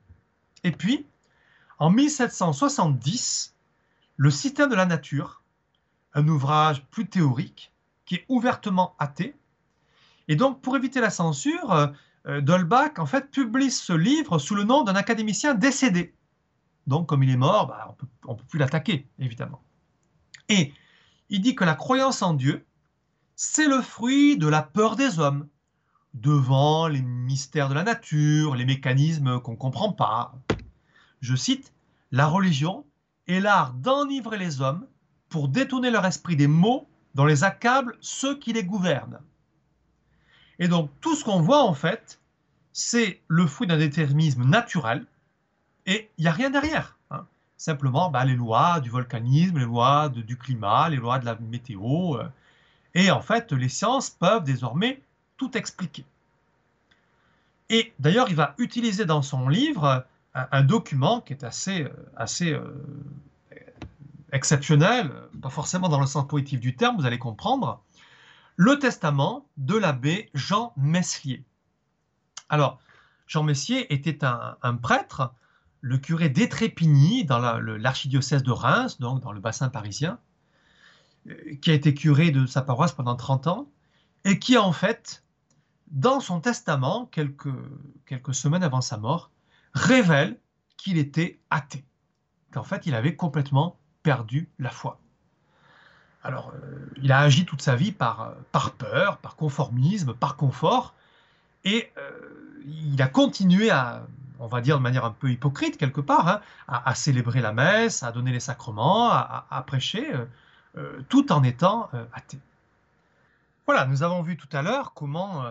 [0.63, 1.05] Et puis,
[1.77, 3.55] en 1770,
[4.17, 5.43] Le système de la nature,
[6.13, 7.71] un ouvrage plus théorique,
[8.05, 9.33] qui est ouvertement athée.
[10.27, 11.93] Et donc, pour éviter la censure,
[12.25, 16.13] Dolbach, en fait, publie ce livre sous le nom d'un académicien décédé.
[16.87, 19.61] Donc, comme il est mort, bah, on ne peut plus l'attaquer, évidemment.
[20.49, 20.73] Et
[21.29, 22.65] il dit que la croyance en Dieu,
[23.35, 25.47] c'est le fruit de la peur des hommes,
[26.13, 30.33] devant les mystères de la nature, les mécanismes qu'on ne comprend pas.
[31.21, 31.71] Je cite,
[32.11, 32.85] La religion
[33.27, 34.87] est l'art d'enivrer les hommes
[35.29, 39.19] pour détourner leur esprit des maux dont les accablent ceux qui les gouvernent.
[40.59, 42.19] Et donc tout ce qu'on voit en fait,
[42.73, 45.05] c'est le fruit d'un déterminisme naturel
[45.85, 46.97] et il n'y a rien derrière.
[47.09, 47.25] Hein.
[47.57, 52.17] Simplement bah, les lois du volcanisme, les lois du climat, les lois de la météo.
[52.17, 52.27] Euh.
[52.93, 55.01] et en fait, les sciences peuvent désormais
[55.37, 56.05] tout expliquer.
[57.69, 63.57] Et d'ailleurs, il va utiliser dans son livre un, document qui est assez, euh, euh,
[64.31, 67.81] exceptionnel, pas forcément dans le sens positif du terme, vous allez comprendre,
[68.59, 71.45] le testament de l'abbé Jean Messier.
[72.49, 72.77] Alors,
[73.25, 75.33] Jean Messier était un, prêtre,
[75.79, 80.19] le curé d'Étrépigny, dans l'archidiocèse de Reims, donc dans le bassin parisien,
[81.29, 83.71] euh, qui a été curé de sa paroisse pendant 30 ans,
[84.25, 85.23] et qui en fait,
[85.87, 87.55] dans son testament, quelques,
[88.05, 89.31] quelques semaines avant sa mort,
[89.73, 90.37] révèle
[90.75, 91.85] qu'il était athée,
[92.51, 94.99] qu'en fait il avait complètement perdu la foi.
[96.23, 100.35] Alors, euh, il a agi toute sa vie par, euh, par peur, par conformisme, par
[100.35, 100.93] confort,
[101.63, 102.11] et euh,
[102.65, 104.05] il a continué à,
[104.39, 108.03] on va dire de manière un peu hypocrite quelque part, hein, à, célébrer la messe,
[108.03, 110.07] à donner les sacrements, à, prêcher,
[111.09, 112.39] tout en étant athée.
[113.65, 115.45] Voilà, nous avons vu tout à l'heure comment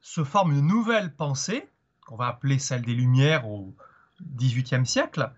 [0.00, 1.68] se forme une nouvelle pensée,
[2.06, 3.72] qu'on va appeler celle des Lumières au
[4.36, 5.30] XVIIIe siècle.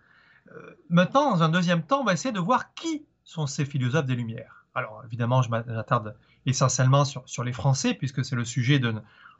[0.89, 4.15] maintenant, dans un deuxième temps, on va essayer de voir qui sont ces philosophes des
[4.15, 4.67] Lumières.
[4.75, 8.95] Alors évidemment, je m'attarde essentiellement sur, les Français, puisque c'est le sujet de,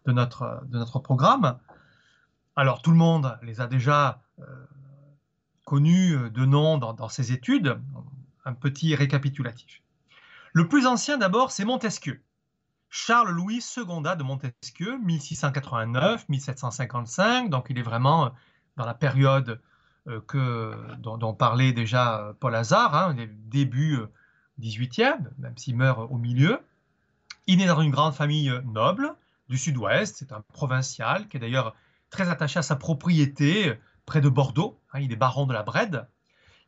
[0.07, 1.59] notre, de notre programme.
[2.57, 4.45] Alors tout le monde les a déjà euh,
[5.65, 7.81] connus de nom dans, ses études.
[8.47, 9.81] Un petit récapitulatif.
[10.53, 12.21] Le plus ancien d'abord, c'est Montesquieu.
[12.91, 18.33] Charles-Louis Secondat de Montesquieu, 1689-1755, donc il est vraiment
[18.77, 19.57] dans la période euh,
[20.07, 23.99] que, dont, parlait déjà euh, Paul Hazard, hein, début
[24.61, 26.61] 18e, euh, même s'il meurt au milieu.
[27.47, 29.15] Il est dans une grande famille noble
[29.49, 31.75] du sud-ouest, c'est un provincial qui est d'ailleurs
[32.11, 33.75] très attaché à sa propriété
[34.07, 36.07] près de Bordeaux, hein, il est baron de la Brède.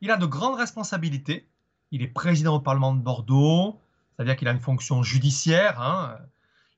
[0.01, 1.47] Il a de grandes responsabilités,
[1.91, 3.79] il est président au Parlement de Bordeaux,
[4.15, 6.17] c'est-à-dire qu'il a une fonction judiciaire, hein.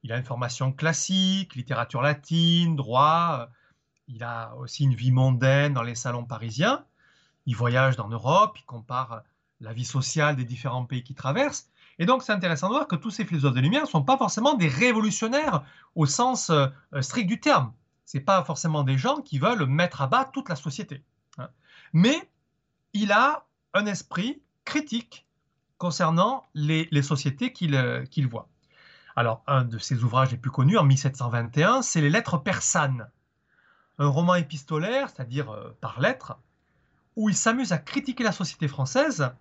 [0.04, 3.50] il a une formation classique, littérature latine, droit,
[4.10, 6.84] il a aussi une vie mondaine dans les salons parisiens.
[7.46, 9.24] Il voyage dans l'Europe, il compare
[9.62, 11.70] la vie sociale des différents pays qui traversent.
[12.00, 14.18] Et donc, c'est intéressant de voir que tous ces philosophes des Lumières ne sont pas
[14.18, 15.64] forcément des révolutionnaires
[15.96, 16.68] au sens euh,
[17.02, 17.74] strict du terme.
[18.06, 21.04] Ce pas forcément des gens qui veulent mettre à bas toute la société.
[21.38, 21.50] Hein.
[21.94, 22.30] Mais
[22.94, 25.28] il a un esprit critique
[25.78, 28.50] concernant les, sociétés qu'il qu'il voit.
[29.16, 33.08] Alors, un de ses ouvrages les plus connus, en 1721, c'est les Lettres persanes,
[34.00, 36.40] un roman épistolaire, c'est-à-dire euh, par lettres,
[37.16, 39.32] où il s'amuse à critiquer la société française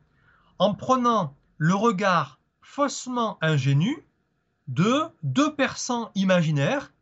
[0.58, 4.04] en prenant le regard faussement ingénu
[4.66, 6.92] de deux persans imaginaires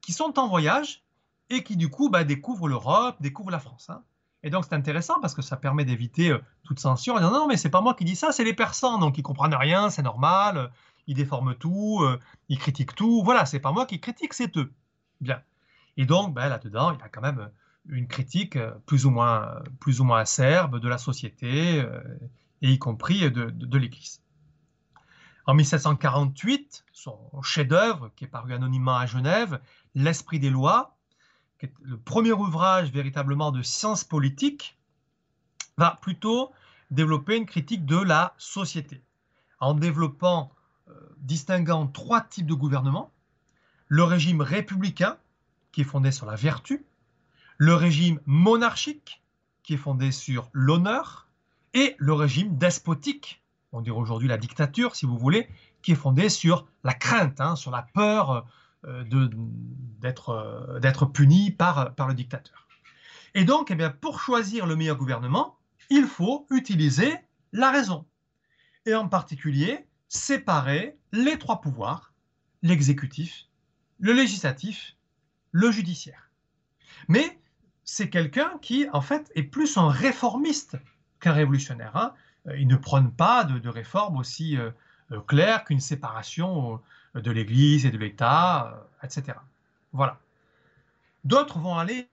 [0.00, 1.02] qui sont en voyage
[1.50, 3.90] et qui du coup bah, découvrent l'Europe, découvrent la France.
[3.90, 4.02] Hein.
[4.42, 7.14] Et donc c'est intéressant parce que ça permet d'éviter euh, toute censure.
[7.14, 9.22] En disant, non, mais c'est pas moi qui dis ça, c'est les persans, donc ils
[9.22, 10.70] comprennent rien, c'est normal,
[11.06, 13.22] ils déforment tout, euh, ils critiquent tout.
[13.24, 14.72] Voilà, c'est pas moi qui critique, c'est eux.
[15.20, 15.42] Bien.
[15.98, 17.50] Et donc ben, là-dedans, il y a quand même
[17.90, 21.84] une critique euh, plus ou moins, plus ou moins acerbe de la société,
[22.62, 24.22] et y compris de, l'Église.
[25.46, 29.60] En 1748, son chef-d'œuvre, qui est paru anonymement à Genève,
[29.94, 30.96] L'Esprit des lois,
[31.58, 34.78] qui est le premier ouvrage véritablement de science politique,
[35.76, 36.52] va plutôt
[36.90, 39.02] développer une critique de la société,
[39.60, 40.52] en développant,
[40.88, 43.12] euh, distinguant trois types de gouvernement,
[43.88, 45.16] le régime républicain,
[45.72, 46.84] qui est fondé sur la vertu,
[47.56, 49.22] le régime monarchique,
[49.62, 51.28] qui est fondé sur l'honneur,
[51.74, 55.48] et le régime despotique, on dirait aujourd'hui la dictature, si vous voulez,
[55.82, 58.46] qui est fondé sur la crainte, hein, sur la peur
[58.84, 62.66] euh, euh, d'être puni par, par le dictateur.
[63.34, 65.58] Et donc, eh bien, pour choisir le meilleur gouvernement,
[65.90, 67.16] il faut utiliser
[67.52, 68.06] la raison.
[68.86, 72.14] Et en particulier, séparer les trois pouvoirs,
[72.62, 73.46] l'exécutif,
[73.98, 74.96] le législatif,
[75.52, 76.30] le judiciaire.
[77.08, 77.38] Mais
[77.84, 80.76] c'est quelqu'un qui, en fait, est plus un réformiste
[81.20, 81.96] qu'un révolutionnaire.
[81.96, 82.14] Hein.
[82.56, 84.70] Il ne prône pas de, de réformes aussi euh,
[85.26, 86.80] claires qu'une séparation
[87.14, 89.38] de l'Église et de l'État, euh, etc.
[89.92, 90.18] Voilà.
[91.24, 92.08] D'autres vont aller.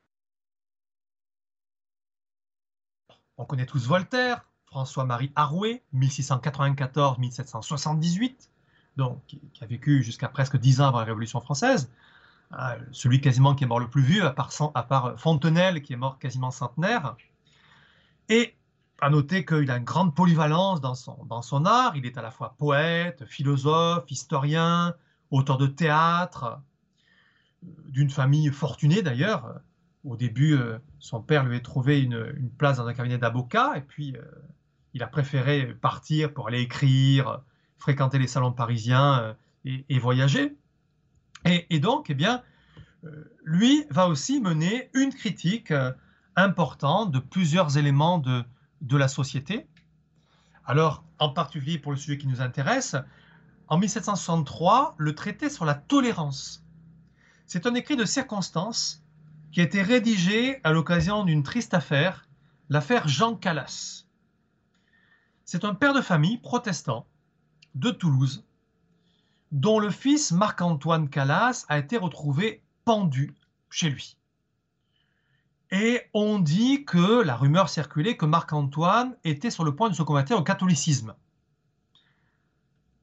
[3.37, 8.49] On connaît tous Voltaire, François-Marie Arouet, 1694-1778,
[8.95, 11.91] donc qui, a vécu jusqu'à presque dix ans avant la Révolution française.
[12.57, 15.93] Euh, celui quasiment qui est mort le plus vieux, à part, à part Fontenelle, qui
[15.93, 17.15] est mort quasiment centenaire.
[18.29, 18.55] Et
[19.01, 21.95] à noter qu'il a une grande polyvalence dans son, dans son art.
[21.95, 24.95] Il est à la fois poète, philosophe, historien,
[25.31, 26.59] auteur de théâtre,
[27.63, 29.59] euh, d'une famille fortunée d'ailleurs.
[30.03, 33.81] Au début, euh, son père lui a trouvé une, place dans un cabinet d'avocat, et
[33.81, 34.21] puis euh,
[34.93, 37.41] il a préféré partir pour aller écrire,
[37.77, 40.55] fréquenter les salons parisiens et, voyager.
[41.45, 42.41] Et, donc, eh bien,
[43.43, 45.71] lui va aussi mener une critique
[46.35, 48.43] importante de plusieurs éléments de,
[48.81, 49.67] de la société.
[50.65, 52.95] Alors, en particulier pour le sujet qui nous intéresse,
[53.67, 56.63] en 1763, le traité sur la tolérance.
[57.45, 59.03] C'est un écrit de circonstance
[59.51, 62.27] qui a été rédigé à l'occasion d'une triste affaire,
[62.69, 64.05] l'affaire Jean Calas.
[65.45, 67.07] C'est un père de famille protestant
[67.75, 68.44] de Toulouse,
[69.51, 73.33] dont le fils Marc-Antoine Calas a été retrouvé pendu
[73.69, 74.17] chez lui.
[75.71, 80.03] Et on dit que la rumeur circulait que Marc-Antoine était sur le point de se
[80.03, 81.15] convertir au catholicisme.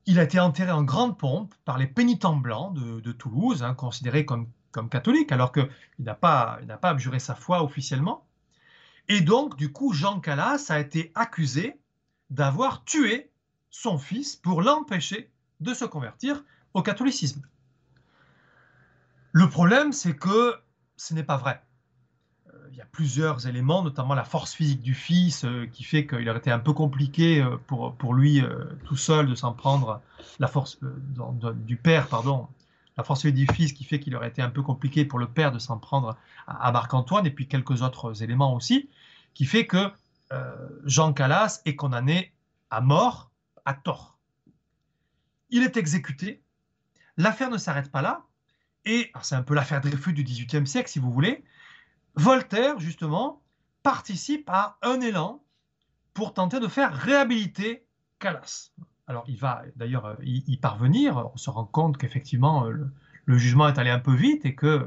[0.07, 4.25] Il a été enterré en grande pompe par les pénitents blancs de, Toulouse, hein, considérés
[4.25, 5.69] comme, comme catholique, alors qu'il
[6.01, 8.27] n'a pas, pas abjuré sa foi officiellement.
[9.09, 11.79] Et donc, du coup, Jean Calas a été accusé
[12.31, 13.31] d'avoir tué
[13.71, 15.32] son fils pour l'empêcher
[15.63, 16.43] de se convertir
[16.75, 17.43] au catholicisme.
[19.33, 20.57] Le problème, c'est que
[20.97, 21.63] ce n'est pas vrai
[22.73, 26.27] il y a plusieurs éléments, notamment la force physique du fils, euh, qui fait qu'il
[26.29, 30.01] aurait été un peu compliqué euh, pour, pour lui euh, tout seul de s'en prendre,
[30.39, 30.79] la force
[31.67, 32.49] du père, pardon,
[32.97, 35.53] la force du fils qui fait qu'il aurait été un peu compliqué pour le père
[35.53, 38.89] de s'en prendre à, Marc-Antoine, et puis quelques autres éléments aussi,
[39.35, 39.91] qui fait que
[40.85, 42.33] Jean Calas est condamné
[42.71, 43.31] à mort
[43.65, 44.12] à tort.
[45.53, 46.43] Il est exécuté,
[47.17, 48.25] l'affaire ne s'arrête pas là,
[48.85, 51.45] et c'est un peu l'affaire Dreyfus du XVIIIe siècle, si vous voulez,
[52.15, 53.43] Voltaire, justement,
[53.83, 55.43] participe à un élan
[56.15, 57.87] pour tenter de faire réhabiliter
[58.19, 58.71] Calas.
[59.07, 61.31] Alors, il va d'ailleurs euh, y, parvenir.
[61.35, 62.91] On se rend compte qu'effectivement, euh,
[63.25, 64.85] le, jugement est allé un peu vite et que euh,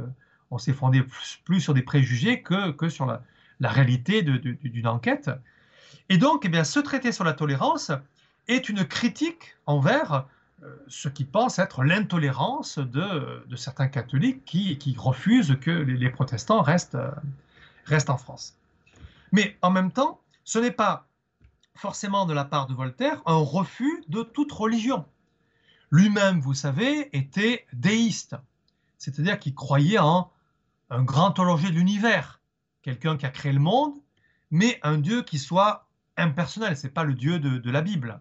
[0.51, 1.03] on s'est fondé
[1.43, 3.21] plus, sur des préjugés que, que sur la,
[3.59, 5.31] réalité d'une enquête.
[6.09, 7.91] Et donc, eh bien, ce traité sur la tolérance
[8.47, 10.27] est une critique envers
[10.87, 16.97] ce qui pense être l'intolérance de, certains catholiques qui, refusent que les, protestants restent,
[17.85, 18.57] restent en France.
[19.31, 21.07] Mais en même temps, ce n'est pas
[21.75, 25.05] forcément de la part de Voltaire un refus de toute religion.
[25.91, 28.35] Lui-même, vous savez, était déiste,
[28.97, 30.31] c'est-à-dire qu'il croyait en
[30.89, 32.41] un grand horloger de l'univers,
[32.81, 33.93] quelqu'un qui a créé le monde,
[34.51, 35.87] mais un Dieu qui soit
[36.17, 38.19] impersonnel, ce n'est pas le Dieu de, la Bible.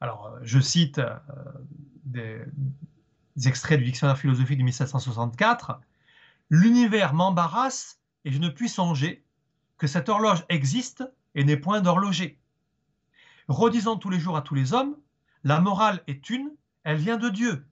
[0.00, 1.16] Alors, euh, je cite euh,
[2.04, 2.40] des,
[3.44, 5.80] extraits du dictionnaire philosophique de 1764.
[6.50, 9.24] L'univers m'embarrasse et je ne puis songer
[9.78, 12.38] que cette horloge existe et n'est point d'horloger.
[13.48, 14.96] Redisons tous les jours à tous les hommes,
[15.44, 16.50] la morale est une,
[16.82, 17.64] elle vient de Dieu.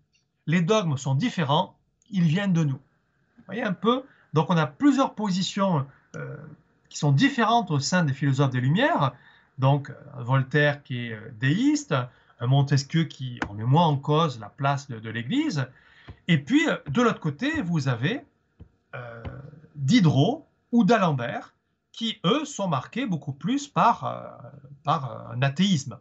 [0.46, 1.76] Les dogmes sont différents,
[2.10, 2.78] ils viennent de nous.
[3.38, 6.36] Vous voyez un peu Donc on a plusieurs positions euh,
[6.88, 9.12] qui sont différentes au sein des philosophes des Lumières.
[9.58, 11.94] Donc euh, Voltaire qui est euh, déiste,
[12.40, 15.66] Montesquieu qui remet moins en cause la place de, l'Église.
[16.28, 18.24] Et puis de l'autre côté, vous avez
[19.76, 21.54] Diderot ou d'Alembert
[21.92, 24.40] qui, eux, sont marqués beaucoup plus par,
[24.82, 25.98] par un athéisme.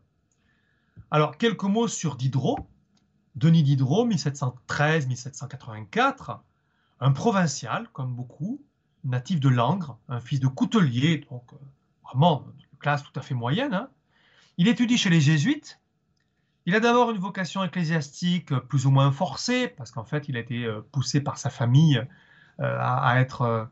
[1.11, 2.67] Alors, quelques mots sur Diderot.
[3.35, 6.39] Denis Diderot, 1713-1784,
[6.99, 8.61] un provincial, comme beaucoup,
[9.03, 11.57] natif de Langres, un fils de coutelier, donc euh,
[12.03, 12.45] vraiment
[12.83, 13.73] classe tout à fait moyenne.
[13.73, 13.89] Hein.
[14.57, 15.79] Il étudie chez les jésuites.
[16.65, 20.37] Il a d'abord une vocation ecclésiastique euh, plus ou moins forcée, parce qu'en fait, il
[20.37, 22.05] a été euh, poussé par sa famille
[22.59, 23.67] à, être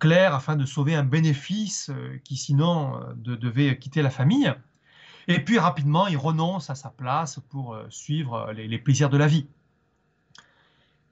[0.00, 1.88] clair afin de sauver un bénéfice
[2.24, 4.52] qui sinon devait quitter la famille.
[5.28, 9.18] Et puis rapidement, il renonce à sa place pour euh, suivre euh, les, plaisirs de
[9.18, 9.46] la vie.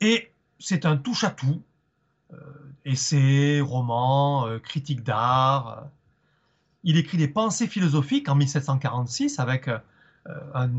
[0.01, 1.62] Et c'est un touche-à-tout.
[2.32, 2.37] Euh,
[2.87, 5.87] essais, romans, critiques d'art.
[6.87, 9.68] Il écrit des pensées philosophiques en 1746 avec
[10.55, 10.70] un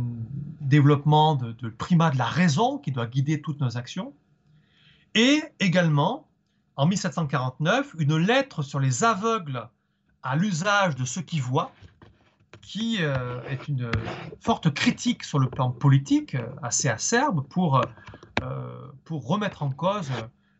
[0.61, 4.13] développement de, primat de la raison qui doit guider toutes nos actions.
[5.15, 6.27] Et également,
[6.77, 9.67] en 1749, une lettre sur les aveugles
[10.23, 11.71] à l'usage de ceux qui voient,
[12.61, 13.89] qui euh, est une
[14.39, 17.81] forte critique sur le plan politique, euh, assez acerbe, pour,
[18.43, 20.11] euh, pour remettre en cause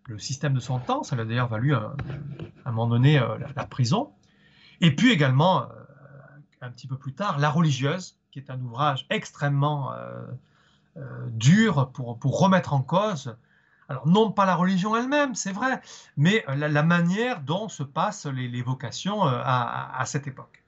[0.06, 1.04] le système de son temps.
[1.04, 1.94] Ça d'ailleurs valu à,
[2.66, 3.20] un moment donné
[3.56, 4.12] la, prison.
[4.82, 5.68] Et puis également,
[6.62, 9.92] un petit peu plus tard, La religieuse, qui est un ouvrage extrêmement
[11.28, 13.36] dur pour, remettre en cause
[13.90, 15.82] alors, non pas la religion elle-même, c'est vrai,
[16.18, 20.64] mais la, manière dont se passent les, vocations à, cette époque.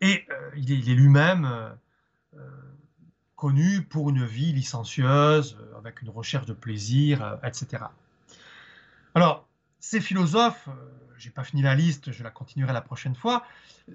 [0.00, 1.70] Et euh, il est, lui-même euh,
[2.36, 2.50] euh,
[3.36, 7.84] connu pour une vie licencieuse, avec une recherche de plaisir, etc.
[9.14, 9.46] Alors,
[9.80, 10.68] ces philosophes,
[11.18, 13.44] j'ai pas fini la liste, je la continuerai la prochaine fois,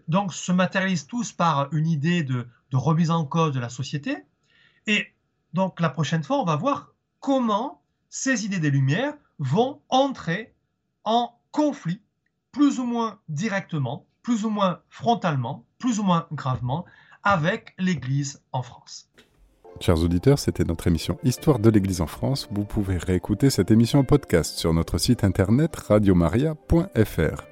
[0.08, 4.18] donc se matérialisent tous par une idée de, de, remise en cause de la société.
[4.88, 5.08] Et
[5.54, 10.54] donc la prochaine fois, on va voir comment ces idées des Lumières vont entrer
[11.04, 12.02] en conflit,
[12.52, 16.86] plus ou moins directement, plus ou moins frontalement, plus ou moins gravement,
[17.24, 19.10] avec l'Église en France.
[19.80, 22.50] Chers auditeurs, c'était notre émission Histoire de l'Église en France.
[22.52, 27.49] Vous pouvez réécouter cette émission en podcast sur notre site internet radiomaria.fr.